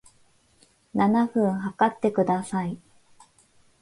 [0.95, 2.79] 七分測ってください